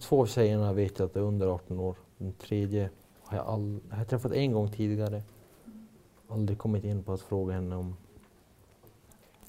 [0.00, 1.96] två av tjejerna vet jag att är under 18 år.
[2.18, 2.90] Den tredje
[3.22, 5.22] har jag, all, jag har träffat en gång tidigare.
[6.28, 7.96] Aldrig kommit in på att fråga henne om...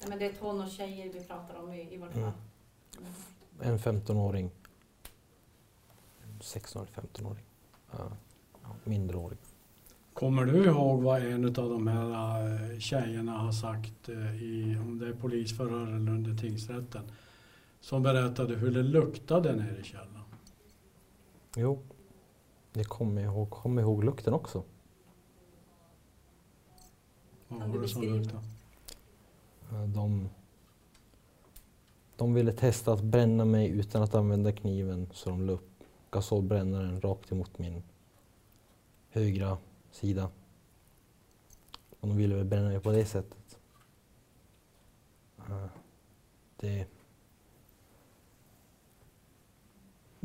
[0.00, 2.22] Nej, men det är tonårstjejer vi pratar om i, i vart fall.
[2.22, 2.32] Mm.
[3.60, 3.72] Mm.
[3.72, 4.50] En 15-åring.
[6.22, 7.44] En 16 eller 15-åring.
[7.94, 8.12] Uh,
[8.62, 9.38] ja, mindreårig.
[10.14, 14.98] Kommer du ihåg vad en av de här eh, tjejerna har sagt eh, i, om
[14.98, 17.02] det är polisförhör eller under tingsrätten?
[17.80, 20.13] Som berättade hur det luktade nere i källaren.
[21.56, 21.78] Jo,
[22.72, 23.50] det kommer jag ihåg.
[23.50, 24.62] Kommer ihåg lukten också.
[27.48, 28.42] Vad var det som luktade?
[29.94, 30.28] De,
[32.16, 35.70] de ville testa att bränna mig utan att använda kniven så de la upp
[36.10, 37.82] gasolbrännaren rakt emot min
[39.10, 39.58] högra
[39.90, 40.30] sida.
[42.00, 43.58] Och de ville väl bränna mig på det sättet.
[46.56, 46.86] Det,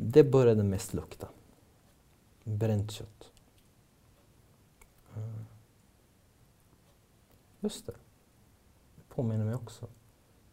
[0.02, 1.28] det började mest lukta.
[2.44, 3.32] Bränt kött.
[7.60, 7.94] Just Just det
[9.08, 9.86] påminner mig också.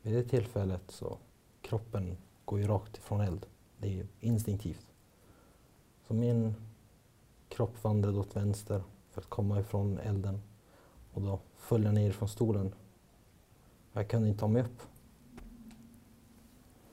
[0.02, 1.18] Vid det tillfället så
[1.62, 3.46] kroppen går ju rakt ifrån eld.
[3.78, 4.86] Det är ju instinktivt.
[6.08, 6.56] Så min
[7.50, 10.42] kropp vandrade åt vänster för att komma ifrån elden.
[11.14, 12.74] Och då föll jag ner från stolen.
[13.94, 14.82] Jag kunde inte ta mig upp.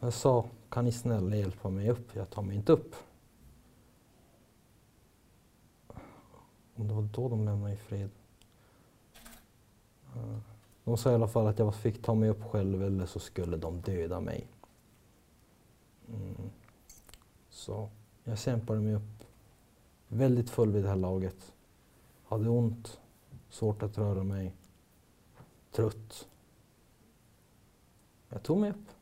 [0.05, 2.17] Jag sa, kan ni snälla hjälpa mig upp?
[2.17, 2.95] Jag tar mig inte upp.
[6.75, 8.11] Om det var då de lämnade mig i fred.
[10.85, 13.57] De sa i alla fall att jag fick ta mig upp själv eller så skulle
[13.57, 14.47] de döda mig.
[16.09, 16.51] Mm.
[17.51, 17.89] Så
[18.25, 19.25] jag kämpade mig upp.
[20.09, 21.53] Väldigt full vid det här laget.
[22.25, 23.01] Hade ont,
[23.51, 24.55] svårt att röra mig,
[25.73, 26.29] trött.
[28.29, 28.94] Jag tog mig upp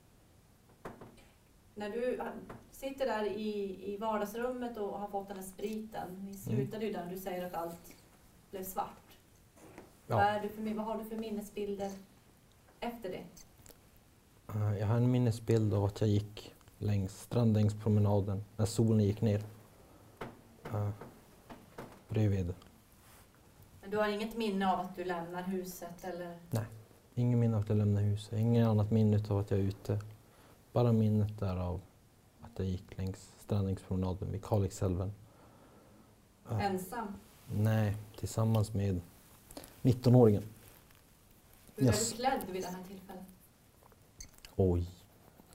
[1.74, 2.26] när du äh,
[2.70, 7.06] sitter där i, i vardagsrummet och har fått den här spriten, ni slutade ju där,
[7.10, 7.96] du säger att allt
[8.50, 9.18] blev svart.
[10.06, 10.16] Ja.
[10.16, 11.90] Vad, är du för, vad har du för minnesbilder
[12.80, 13.24] efter det?
[14.54, 19.42] Eh, Jag har en minnesbild av att jag gick längs Strandängspromenaden när solen gick ner.
[20.74, 20.90] Uh,
[22.08, 22.54] bredvid.
[23.80, 26.36] Men du har inget minne av att du lämnar huset eller?
[27.14, 29.98] Ingen minne av att jag lämnade huset, ingen annat minne av att jag är ute.
[30.72, 31.80] Bara minnet där av
[32.40, 35.12] att jag gick längs Strandängspromenaden vid Kalixälven.
[36.50, 37.06] Eh, Ensam?
[37.54, 39.00] nej, tillsammans med
[39.82, 40.42] 19-åringen.
[41.76, 43.24] Hur är du klädd vid det här tillfället?
[44.56, 44.90] Oj,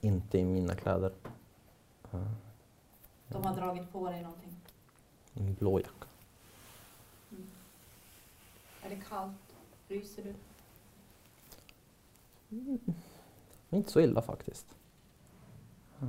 [0.00, 1.12] inte i mina kläder.
[2.12, 2.26] Eh,
[3.28, 4.54] De har dragit på dig någonting?
[5.34, 6.06] en blå jacka.
[7.30, 7.46] Mm.
[8.82, 9.56] Är det kallt?
[9.88, 10.34] Ryser du?
[13.68, 14.66] Men inte så illa faktiskt.
[16.02, 16.08] Eh,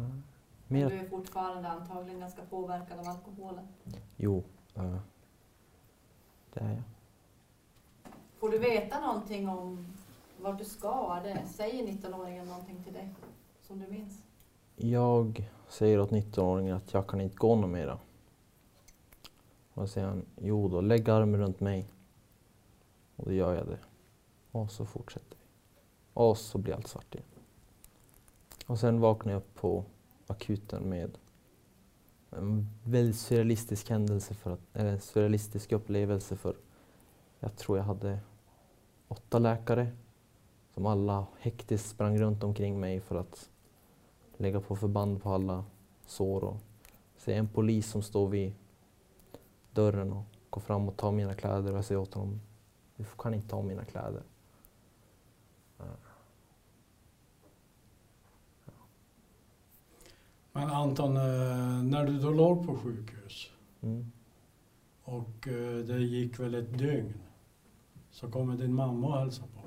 [0.67, 3.67] Men du är fortfarande antagligen ganska påverkad av alkoholen.
[4.17, 4.43] Jo,
[4.75, 4.97] eh,
[6.53, 6.83] det är jag.
[8.39, 9.87] Får du veta någonting om
[10.41, 11.19] vart du ska?
[11.23, 13.09] Det, säger 19-åringen någonting till dig
[13.61, 14.23] som du minns?
[14.75, 17.99] Jag säger åt 19-åringen att jag kan inte gå något mera.
[19.73, 21.89] Och då säger han, jo då, lägg armen runt mig.
[23.15, 23.79] Och då gör jag det.
[24.51, 25.45] Och så fortsätter vi.
[26.13, 27.25] Och så blir allt svart igen.
[28.69, 29.85] Och sen vaknade jag upp på
[30.27, 31.17] akuten med
[32.29, 36.55] en väldigt surrealistisk händelse, för att, eller surrealistisk upplevelse för
[37.39, 38.19] jag tror jag hade
[39.07, 39.91] åtta läkare
[40.73, 43.49] som alla hektiskt sprang runt omkring mig för att
[44.37, 45.65] lägga på förband på alla
[46.05, 46.57] sår och
[47.17, 48.53] se en polis som står vid
[49.71, 52.41] dörren och går fram och tar mina kläder och jag säger åt honom,
[52.95, 54.23] du kan inte ta mina kläder.
[60.59, 64.11] Men Anton, eh, när du då låg på sjukhus Mm.
[65.03, 67.13] och eh, det gick väl ett dygn
[68.11, 69.61] så kommer din mamma och hälsar på.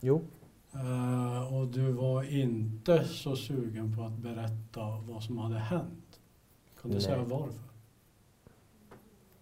[0.00, 0.22] Jo,
[0.72, 6.20] Eh, och du var inte så sugen på att berätta vad som hade hänt.
[6.82, 7.00] Kan du Nej.
[7.00, 7.68] säga varför?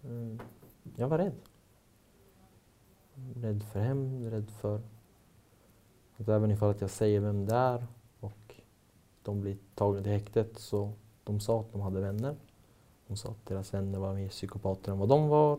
[0.04, 0.38] mm.
[0.96, 1.34] jag var rädd.
[3.34, 4.80] Rädd för hämnd, rädd för
[6.16, 7.86] att även ifall att jag säger vem det är
[9.24, 10.92] de blir tagna till häktet så
[11.24, 12.36] de sa att de hade vänner.
[13.06, 15.58] De sa att deras vänner var mer psykopater än vad de var.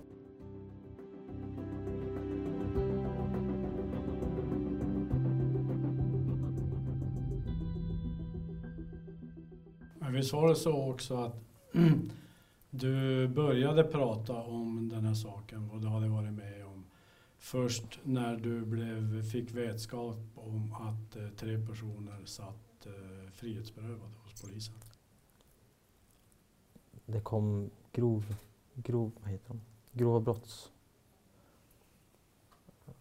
[9.99, 11.35] Men visst var det så också att
[12.69, 16.85] du började prata om den här saken, vad du hade varit med om.
[17.37, 24.41] Först när du blev, fick vetskap om att eh, tre personer satt eh, frihetsberövade hos
[24.41, 24.75] polisen.
[27.05, 28.35] Det kom grov,
[28.73, 29.61] grov, vad heter de?
[29.91, 30.71] Grova brotts...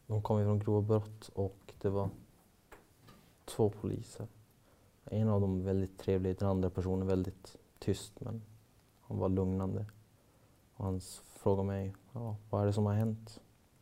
[0.07, 2.11] De kom ifrån grova brott och det var
[3.45, 4.27] två poliser.
[5.05, 8.43] En av dem väldigt trevlig, den andra personen väldigt tyst men
[9.01, 9.87] han var lugnande.
[10.75, 13.41] Och han frågade mig, ja, vad är det som har hänt?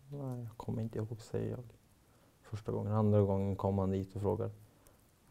[0.09, 1.65] Nej, jag kommer inte ihåg, säger jag.
[2.41, 2.93] Första gången.
[2.93, 4.51] Andra gången kom han dit och frågade,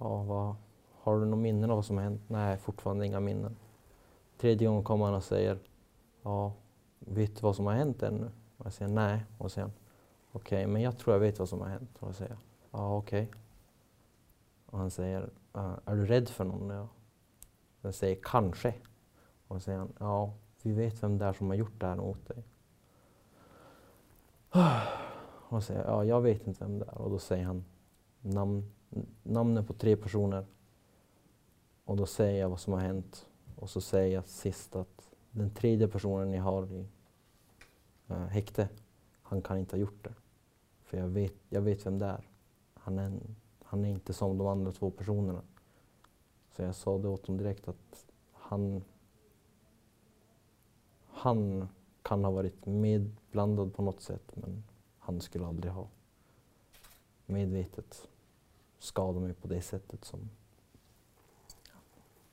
[0.01, 0.55] ja, vad,
[1.01, 2.21] har du några minnen av vad som har hänt?
[2.27, 3.55] Nej, fortfarande inga minnen.
[4.37, 5.59] Tredje gången kommer han och säger,
[6.21, 6.53] ja,
[6.99, 8.31] vet du vad som har hänt ännu?
[8.57, 9.25] Och jag säger nej.
[9.37, 9.75] Och då säger han,
[10.31, 11.97] okej, men jag tror jag vet vad som har hänt.
[11.99, 12.37] Och jag säger,
[12.71, 13.31] ja okej.
[14.65, 15.29] Och han säger,
[15.85, 16.69] är du rädd för någon?
[16.69, 16.87] Ja.
[17.81, 18.73] Jag säger kanske.
[19.47, 21.95] Och då säger han, ja, vi vet vem det är som har gjort det här
[21.95, 22.43] mot dig.
[25.49, 26.97] Och säger jag, ja, jag vet inte vem det är.
[26.97, 27.65] Och då säger han
[28.21, 28.71] namn,
[29.23, 30.45] namnen på tre personer.
[31.85, 33.27] Och då säger jag vad som har hänt.
[33.55, 36.87] Och så säger jag sist att den tredje personen ni har i
[38.09, 38.69] uh, häkte,
[39.21, 40.13] han kan inte ha gjort det.
[40.83, 42.29] För jag vet, jag vet vem det är.
[42.73, 45.41] Han är, en, han är inte som de andra två personerna.
[46.55, 48.83] Så jag sa det åt dem direkt att han,
[51.07, 51.67] han
[52.01, 54.63] kan ha varit medblandad på något sätt men
[54.99, 55.87] han skulle aldrig ha
[57.25, 58.07] medvetet
[58.81, 60.29] skadat mig på det sättet som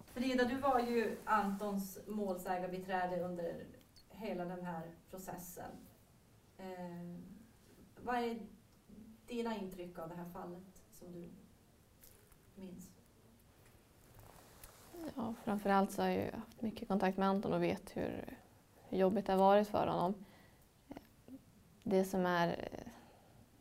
[0.04, 3.66] Frida, du var ju Antons målsägarbiträde under
[4.10, 5.70] hela den här processen.
[6.58, 7.18] Eh,
[8.02, 8.38] vad är
[9.26, 11.28] dina intryck av det här fallet som du
[12.54, 12.90] minns?
[15.16, 18.38] Ja, framförallt så har jag haft mycket kontakt med Anton och vet hur,
[18.88, 20.14] hur jobbigt det har varit för honom.
[21.82, 22.68] Det som är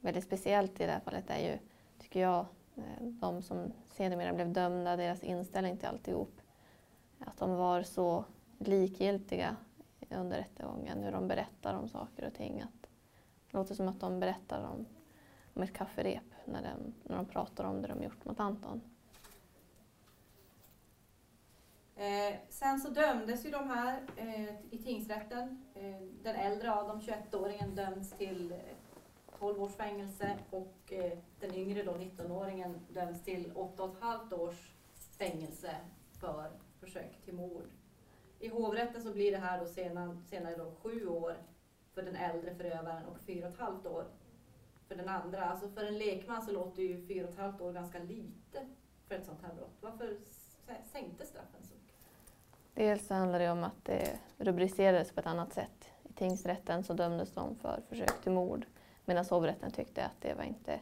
[0.02, 1.58] väldigt speciellt i det här fallet är ju,
[2.00, 2.46] tycker jag,
[2.78, 6.42] Eh, de som sedermera blev dömda, deras inställning till alltihop.
[7.20, 8.26] Att de var så
[8.58, 9.56] likgiltiga
[10.10, 12.62] under rättegången, hur de berättar om saker och ting.
[12.62, 12.90] Att
[13.52, 14.86] det låter som att de berättar om,
[15.54, 18.82] om ett kafferep när de, när de pratar om det de gjort mot Anton.
[21.96, 25.64] Eh, sen så dömdes ju de här eh, i tingsrätten.
[25.74, 28.54] Eh, den äldre av dem, 21-åringen, döms till
[29.40, 34.72] 12 års fängelse och eh, den yngre då, 19-åringen, döms till 8,5 års
[35.18, 35.76] fängelse
[36.20, 37.66] för försök till mord.
[38.40, 41.38] I hovrätten så blir det här då senare, senare då sju år
[41.94, 44.06] för den äldre förövaren och fyra och ett halvt år
[44.88, 45.46] för den andra.
[45.46, 48.68] Alltså för en lekman så låter ju fyra och ett halvt år ganska lite
[49.08, 49.78] för ett sånt här brott.
[49.82, 50.18] Varför
[50.66, 51.96] sänkte sänktes straffen så mycket?
[52.74, 55.90] Dels så handlar det om att det rubricerades på ett annat sätt.
[56.04, 58.66] I tingsrätten så dömdes de för försök till mord
[59.08, 60.80] medan hovrätten tyckte att det var inte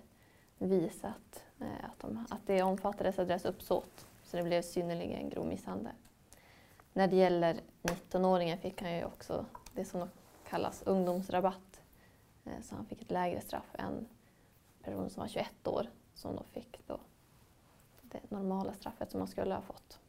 [0.58, 4.08] visat eh, att, de, att det omfattades av deras uppsåt.
[4.24, 5.94] Så det blev synnerligen grov misshandel.
[6.94, 10.10] När det gäller 19-åringen fick han ju också det som
[10.50, 11.82] kallas ungdomsrabatt.
[12.46, 14.08] Eh, Så han fick ett lägre straff än
[14.84, 17.00] personen som var 21 år som då fick då
[18.02, 20.00] det normala straffet som man skulle ha fått.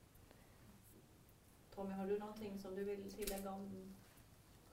[1.74, 3.94] Tommy, har du någonting som du vill tillägga om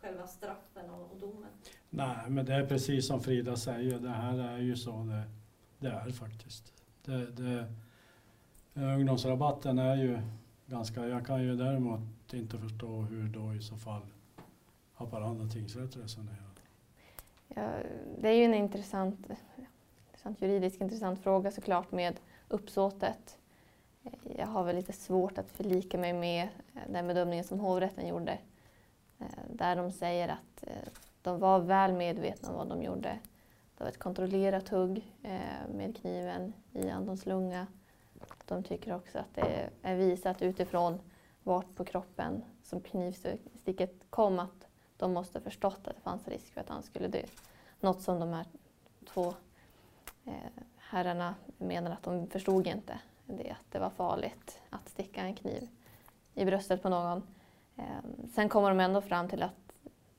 [0.01, 1.49] själva straffen och, och domen?
[1.95, 3.99] Nej, men det är precis som Frida säger.
[3.99, 5.23] Det här är ju så det,
[5.79, 6.73] det är faktiskt.
[7.05, 7.65] Det, det,
[8.73, 10.19] ungdomsrabatten är ju
[10.65, 11.07] ganska...
[11.07, 14.01] Jag kan ju däremot inte förstå hur då i så fall
[14.93, 16.37] Haparanda tingsrätt resonerar.
[17.47, 17.69] Ja,
[18.17, 19.19] det är ju en intressant,
[20.07, 23.37] intressant juridiskt intressant fråga såklart med uppsåtet.
[24.37, 26.47] Jag har väl lite svårt att förlika mig med
[26.89, 28.37] den bedömningen som hovrätten gjorde.
[29.19, 30.89] Eh, där de säger att eh,
[31.23, 33.19] de var väl medvetna om vad de gjorde.
[33.77, 37.67] Det var ett kontrollerat hugg eh, med kniven i Antons lunga.
[38.45, 40.99] De tycker också att det är visat utifrån
[41.43, 46.53] vart på kroppen som knivsticket kom att de måste ha förstått att det fanns risk
[46.53, 47.21] för att han skulle dö.
[47.79, 48.45] Något som de här
[49.05, 49.33] två
[50.25, 50.33] eh,
[50.77, 52.99] herrarna menar att de förstod inte.
[53.25, 55.69] Det att det var farligt att sticka en kniv
[56.33, 57.23] i bröstet på någon.
[57.75, 57.83] Eh,
[58.33, 59.62] sen kommer de ändå fram till att,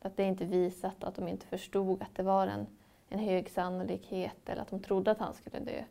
[0.04, 2.66] att det inte visat att de inte förstod att det var en,
[3.08, 5.84] en hög sannolikhet eller att de trodde att han skulle dö.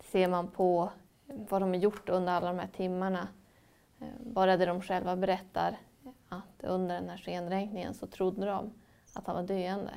[0.00, 0.90] Ser man på
[1.26, 3.28] vad de har gjort under alla de här timmarna,
[4.00, 5.76] eh, bara det de själva berättar
[6.28, 8.72] att under den här skenräkningen så trodde de
[9.12, 9.94] att han var döende.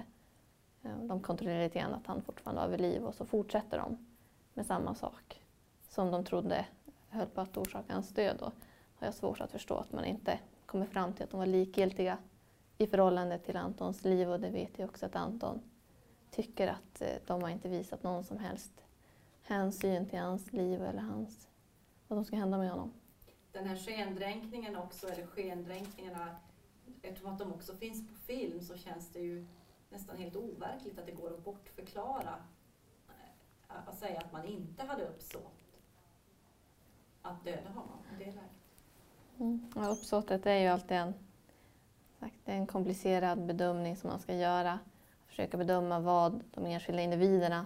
[0.83, 4.07] Eh, de kontrollerade lite grann att han fortfarande var vid liv och så fortsätter de
[4.53, 5.41] med samma sak
[5.89, 6.65] som de trodde
[7.09, 8.35] höll på att orsaka hans död.
[8.39, 8.45] Då
[8.95, 12.17] har jag svårt att förstå att man inte kommer fram till att de var likgiltiga
[12.77, 15.61] i förhållande till Antons liv och det vet jag också att Anton
[16.31, 18.71] tycker att eh, de har inte visat någon som helst
[19.41, 21.47] hänsyn till hans liv eller hans,
[22.07, 22.93] vad som ska hända med honom.
[23.51, 26.35] Den här skendränkningen också, eller skendränkningarna,
[27.01, 29.45] eftersom att de också finns på film så känns det ju
[29.89, 32.35] nästan helt overkligt att det går att bortförklara.
[33.07, 35.53] eh, Att säga att man inte hade uppsåt
[37.21, 38.41] att döda honom det läget.
[39.39, 39.71] Mm.
[39.75, 41.13] Ja, uppsåtet är ju alltid en,
[42.27, 44.79] Exakt, det är en komplicerad bedömning som man ska göra.
[45.27, 47.65] Försöka bedöma vad de enskilda individerna,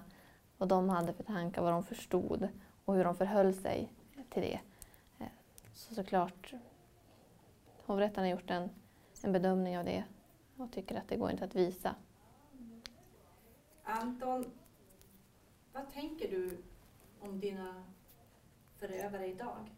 [0.58, 2.48] vad de hade för tankar, vad de förstod
[2.86, 3.94] och hur de förhöll sig
[4.30, 4.60] till det.
[5.20, 5.28] Eh,
[5.74, 6.54] så såklart,
[7.86, 8.70] hovrätten har gjort en,
[9.24, 10.04] en bedömning av det
[10.58, 11.96] och tycker att det går inte att visa.
[13.84, 14.46] Anton,
[15.74, 16.58] vad tänker du
[17.20, 17.84] om dina
[18.80, 19.70] förövare idag?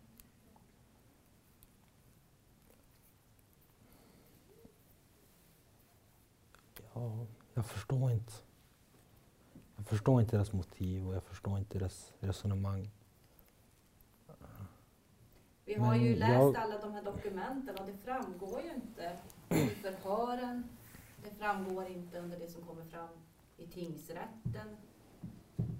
[6.93, 8.33] Ja, jag förstår inte.
[9.75, 12.89] Jag förstår inte deras motiv och jag förstår inte deras resonemang.
[15.65, 19.19] Vi har ju Men läst jag- alla de här dokumenten och det framgår ju inte
[19.49, 20.63] i förhören.
[21.23, 23.09] Det framgår inte under det som kommer fram
[23.57, 24.77] i tingsrätten.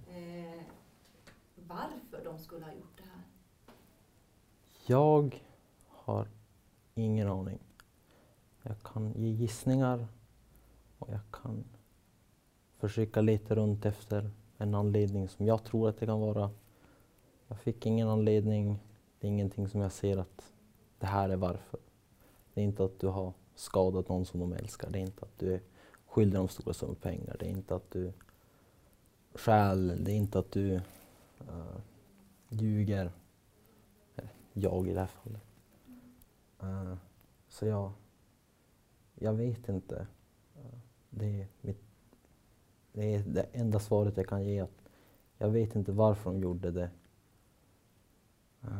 [0.08, 0.62] Eh,
[1.56, 3.24] varför de skulle ha gjort det här.
[4.86, 5.44] Jag
[5.88, 6.28] har
[6.96, 7.60] ingen aning.
[8.64, 10.08] Jag kan ge gissningar
[11.04, 11.64] och jag kan
[12.78, 16.50] försöka leta runt efter en anledning som jag tror att det kan vara.
[17.48, 18.80] Jag fick ingen anledning.
[19.20, 20.54] Det är ingenting som jag ser att
[21.00, 21.80] det här är varför.
[22.54, 24.90] Det är inte att du har skadat någon som de älskar.
[24.90, 25.62] Det är inte att du är
[26.06, 27.36] skyldig dem stora summor pengar.
[27.40, 28.14] Det är inte att du
[29.34, 30.04] stjäl.
[30.04, 31.78] Det är inte att du uh,
[32.50, 33.12] ljuger.
[34.54, 35.42] Jag i det här fallet.
[36.64, 36.96] Uh,
[37.50, 37.92] så jag,
[39.16, 40.08] jag vet inte.
[41.16, 41.82] Det, är mitt,
[42.94, 44.60] det är det enda svaret jag kan ge.
[44.60, 44.84] Att
[45.38, 46.90] Jag vet inte varför de gjorde det.
[48.64, 48.80] Eh,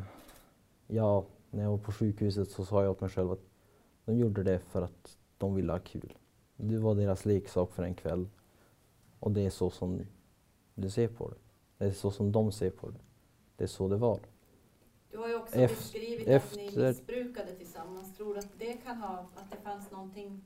[0.88, 3.42] Ja, när jag var på sjukhuset så sa jag åt mig själv att
[4.06, 6.14] de gjorde det för att de ville ha kul.
[6.56, 8.28] Du var deras leksak för en kväll.
[9.20, 10.02] Och det är så som
[10.76, 11.36] du ser på det.
[11.78, 13.00] Det är så som de ser på det.
[13.56, 14.20] Det är så det var.
[15.12, 18.16] Du har ju också Ef- beskrivit att ni missbrukade tillsammans.
[18.18, 20.44] Tror du att det kan ha, att det fanns någonting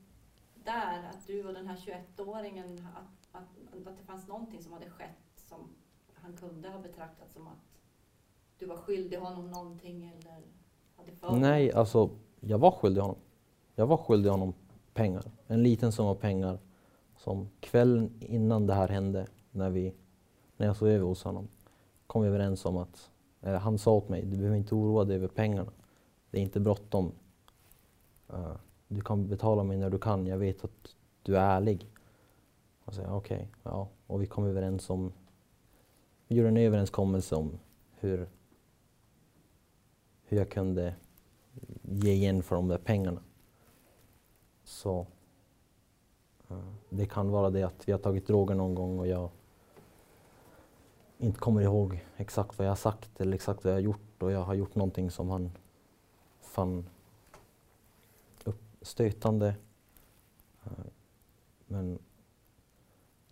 [0.68, 4.90] där, att du och den här 21-åringen, att, att, att det fanns någonting som hade
[4.90, 5.70] skett som
[6.14, 7.82] han kunde ha betraktat som att
[8.60, 10.42] du var skyldig honom någonting eller
[10.98, 12.10] hade för Nej, alltså
[12.40, 13.18] jag var skyldig honom.
[13.76, 14.54] Jag var skyldig honom
[14.94, 15.24] pengar.
[15.48, 16.60] En liten summa pengar
[17.18, 19.94] som kvällen innan det här hände, när, vi,
[20.58, 21.48] när jag sov över hos honom,
[22.08, 23.12] kom vi överens om att,
[23.42, 25.72] eller han sa åt mig, du behöver inte oroa dig över pengarna.
[26.32, 27.12] Det är inte bråttom.
[28.30, 28.56] Eh,
[28.88, 31.88] du kan betala mig när du kan, jag vet att du är ärlig.
[32.86, 33.88] Och sa okej, ja.
[34.08, 35.14] Och vi kom överens om,
[36.28, 37.60] vi gjorde en överenskommelse om
[38.00, 38.28] hur,
[40.24, 40.96] hur jag kunde
[41.82, 43.22] ge igen för de där pengarna.
[44.64, 45.08] Så
[46.50, 49.30] eh, det kan vara det att vi har tagit droger någon gång och jag
[51.18, 54.32] inte kommer ihåg exakt vad jag har sagt eller exakt vad jag har gjort och
[54.32, 55.52] jag har gjort någonting som han
[56.42, 56.90] fann
[58.88, 59.56] stötande.
[60.64, 60.72] Eh,
[61.68, 62.00] men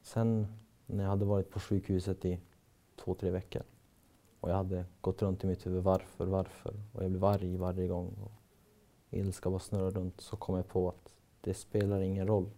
[0.01, 0.47] sen
[0.85, 2.39] när jag hade varit på sjukhuset i
[2.95, 3.63] två, tre veckor
[4.39, 7.87] och jag hade gått runt i mitt huvud varför, varför och jag blev arg varje
[7.87, 8.31] gång och
[9.09, 12.49] ilska bara snurrade runt så kom jag på att det spelar ingen roll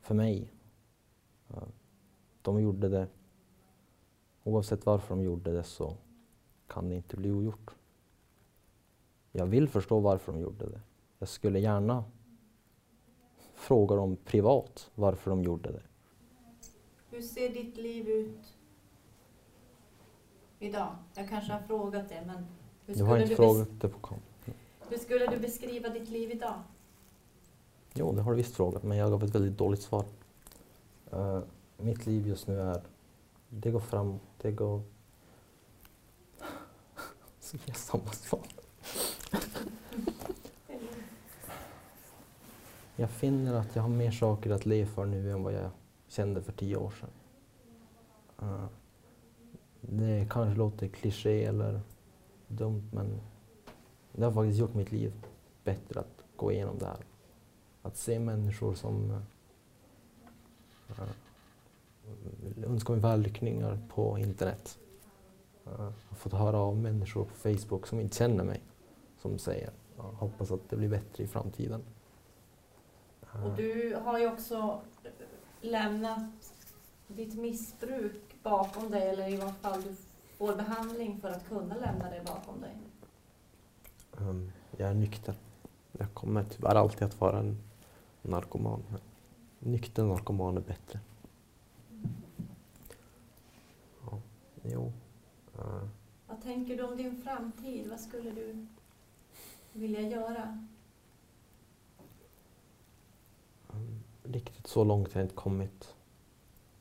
[0.00, 0.52] för mig.
[1.48, 1.62] Eh,
[2.42, 3.08] de gjorde det.
[4.44, 5.96] Oavsett varför de gjorde det så
[6.66, 7.70] kan det inte bli ogjort.
[9.32, 10.80] Jag vill förstå varför de gjorde det.
[11.22, 12.04] Jag skulle gärna
[13.54, 15.82] fråga dem privat varför de gjorde det.
[17.10, 18.54] Hur ser ditt liv ut
[20.58, 20.96] idag?
[21.14, 22.46] Jag kanske har frågat det, men
[22.86, 24.18] hur Jag har inte du, frågat det på kom.
[24.46, 24.52] bes-
[24.88, 26.62] hur skulle du beskriva ditt liv idag?
[27.94, 30.04] Jo, det har du visst frågat, men jag gav ett väldigt dåligt svar.
[31.12, 31.40] Eh,
[31.76, 32.82] mitt liv just nu är,
[33.48, 34.82] det går fram, det går...
[37.40, 38.40] Så jag samma svar.
[43.02, 45.70] Jag finner att jag har mer saker att leva för nu än vad jag
[46.08, 47.10] kände för tio år sedan.
[48.42, 48.66] Uh,
[49.80, 51.80] det kanske låter kliché eller
[52.48, 53.20] dumt, men
[54.12, 55.12] det har faktiskt gjort mitt liv
[55.64, 57.04] bättre att gå igenom det här.
[57.82, 61.08] Att se människor som uh,
[62.64, 64.78] önskar mig vällyckningar på internet.
[65.66, 68.60] Uh, jag har fått höra av människor på Facebook som inte känner mig
[69.18, 71.82] som säger uh, hoppas att det blir bättre i framtiden.
[73.32, 74.80] Och du har ju också
[75.60, 76.54] lämnat
[77.06, 79.96] ditt missbruk bakom dig, eller i vart fall du
[80.36, 82.76] får behandling för att kunna lämna det bakom dig.
[84.18, 85.34] um, jag är nykter.
[85.92, 87.58] Jag kommer tyvärr alltid att vara en
[88.22, 88.82] narkoman.
[89.58, 91.00] Men nykter narkoman är bättre.
[94.06, 94.20] Ja,
[94.62, 94.92] jo.
[95.58, 95.88] Uh,
[96.26, 97.90] Vad tänker du om din framtid?
[97.90, 98.66] Vad skulle du
[99.72, 100.66] vilja göra?
[104.22, 105.94] Riktigt så långt har jag inte kommit.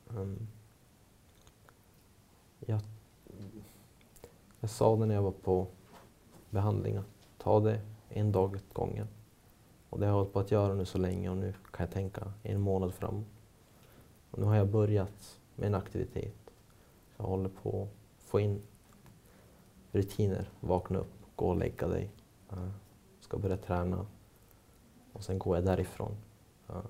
[0.08, 0.48] Um,
[2.60, 2.82] jag,
[4.60, 5.68] jag sa det när jag var på
[6.50, 7.06] behandling att
[7.38, 9.08] ta det en dag åt gången.
[9.89, 11.94] Och det har jag hållit på att göra nu så länge och nu kan jag
[11.94, 13.26] tänka en månad framåt.
[14.32, 16.54] Och nu har jag börjat med en aktivitet.
[17.18, 18.62] Jag håller på att få in
[19.92, 20.50] rutiner.
[20.60, 22.12] Vakna upp, gå och lägga dig.
[22.54, 22.70] Uh,
[23.20, 24.06] ska börja träna.
[25.14, 26.16] Och sen går jag därifrån.
[26.70, 26.82] Uh.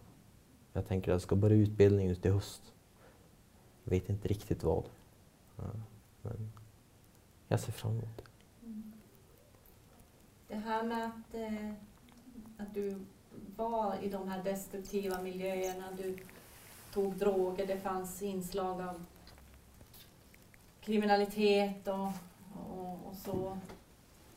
[0.74, 2.74] Jag tänker att jag ska börja utbildning ut i höst.
[3.84, 4.84] Vet inte riktigt vad.
[6.22, 6.51] Men
[7.47, 8.24] jag ser fram emot det.
[10.47, 11.72] Det här med att, eh,
[12.57, 13.05] att du
[13.55, 16.17] var i de här destruktiva miljöerna, du
[16.93, 19.05] tog droger, det fanns inslag av
[20.82, 22.11] kriminalitet och,
[22.69, 23.57] och, och så.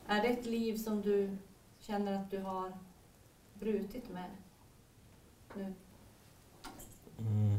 [0.07, 1.37] Är det ett liv som du
[1.79, 2.71] känner att du har
[3.53, 4.29] brutit med
[5.55, 5.73] nu?
[7.19, 7.57] Mm.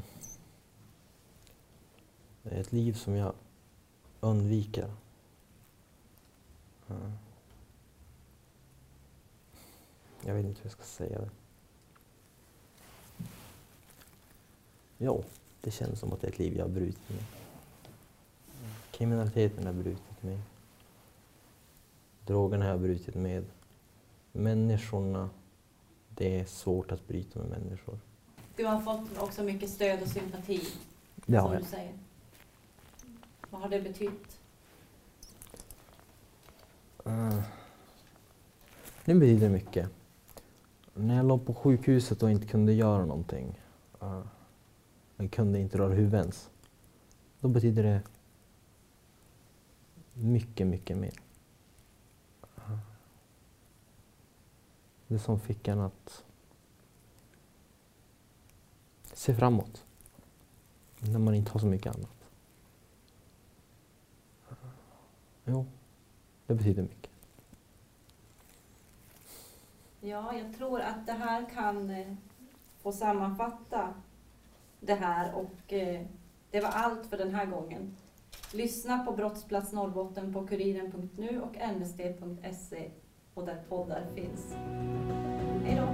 [2.43, 3.35] Det är ett liv som jag
[4.21, 4.91] undviker.
[6.89, 7.13] Mm.
[10.25, 11.31] Jag vet inte hur jag ska säga det.
[14.99, 15.25] Jo,
[15.61, 17.25] det känns som att det är ett liv jag har brutit med.
[18.91, 20.41] Kriminaliteten har jag brutit med.
[22.27, 23.45] Drogerna har jag brutit med.
[24.33, 25.31] Människorna,
[26.09, 27.99] det är svårt att bryta med människor.
[28.57, 30.61] Du har fått också mycket stöd och sympati,
[31.27, 31.63] Det har jag.
[31.63, 31.93] du säger.
[33.51, 34.41] Vad har det betytt?
[37.07, 37.43] Uh,
[39.05, 39.91] det betyder mycket.
[40.95, 43.61] När jag låg på sjukhuset och inte kunde göra någonting,
[44.03, 44.27] uh,
[45.17, 46.51] jag kunde inte röra huvudet ens,
[47.41, 48.03] då betyder det
[50.15, 51.15] mycket, mycket mer.
[52.59, 52.79] Uh,
[55.07, 56.26] det som fick en att
[59.17, 59.85] Se framåt.
[61.01, 62.29] När man inte har så mycket annat.
[65.45, 65.67] Jo,
[66.47, 67.11] det betyder mycket.
[70.01, 72.15] Ja, jag tror att det här kan eh,
[72.83, 73.95] få sammanfatta
[74.81, 76.07] det här och eh,
[76.51, 77.97] det var allt för den här gången.
[78.53, 82.91] Lyssna på Brottsplats Norrbotten på Kuriren.nu och nsd.se
[83.35, 84.55] och där poddar finns.
[85.65, 85.87] Hej då!